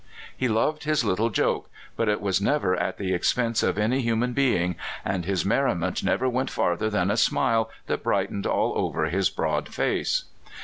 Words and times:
He 0.35 0.47
loved 0.47 0.85
his 0.85 1.05
little 1.05 1.29
joke, 1.29 1.69
but 1.95 2.09
it 2.09 2.21
was 2.21 2.41
never 2.41 2.75
at 2.75 2.97
the 2.97 3.13
ex 3.13 3.31
pense 3.33 3.61
of 3.61 3.77
any 3.77 4.01
human 4.01 4.33
being, 4.33 4.75
and 5.05 5.25
his 5.25 5.45
merriment 5.45 6.03
never 6.03 6.27
went 6.27 6.49
farther 6.49 6.89
than 6.89 7.11
a 7.11 7.15
smile 7.17 7.69
that 7.85 8.01
brightened 8.01 8.47
all 8.47 8.73
over 8.75 9.09
his 9.09 9.29
broad 9.29 9.69
face. 9.69 10.23